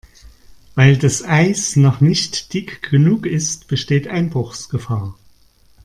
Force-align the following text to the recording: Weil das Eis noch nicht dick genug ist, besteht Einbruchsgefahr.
Weil 0.73 0.97
das 0.97 1.21
Eis 1.23 1.75
noch 1.75 2.01
nicht 2.01 2.55
dick 2.55 2.81
genug 2.89 3.27
ist, 3.27 3.67
besteht 3.67 4.07
Einbruchsgefahr. 4.07 5.13